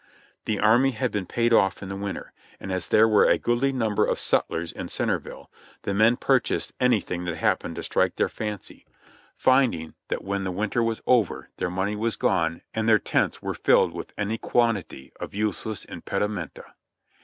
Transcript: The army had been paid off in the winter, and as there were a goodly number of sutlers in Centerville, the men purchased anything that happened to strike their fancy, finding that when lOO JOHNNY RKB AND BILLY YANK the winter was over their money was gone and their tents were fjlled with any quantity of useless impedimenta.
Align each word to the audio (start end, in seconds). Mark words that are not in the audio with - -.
The 0.45 0.57
army 0.59 0.93
had 0.93 1.11
been 1.11 1.27
paid 1.27 1.53
off 1.53 1.83
in 1.83 1.89
the 1.89 1.95
winter, 1.95 2.33
and 2.59 2.71
as 2.71 2.87
there 2.87 3.07
were 3.07 3.25
a 3.25 3.37
goodly 3.37 3.71
number 3.71 4.03
of 4.03 4.17
sutlers 4.19 4.71
in 4.71 4.89
Centerville, 4.89 5.51
the 5.83 5.93
men 5.93 6.17
purchased 6.17 6.73
anything 6.79 7.25
that 7.25 7.35
happened 7.35 7.75
to 7.75 7.83
strike 7.83 8.15
their 8.15 8.27
fancy, 8.27 8.87
finding 9.35 9.93
that 10.07 10.23
when 10.23 10.39
lOO 10.43 10.43
JOHNNY 10.43 10.43
RKB 10.43 10.43
AND 10.43 10.43
BILLY 10.43 10.43
YANK 10.43 10.43
the 10.43 10.59
winter 10.79 10.83
was 10.87 11.01
over 11.05 11.49
their 11.57 11.69
money 11.69 11.95
was 11.95 12.15
gone 12.15 12.61
and 12.73 12.89
their 12.89 12.97
tents 12.97 13.43
were 13.43 13.53
fjlled 13.53 13.93
with 13.93 14.11
any 14.17 14.39
quantity 14.39 15.13
of 15.19 15.35
useless 15.35 15.85
impedimenta. 15.85 16.73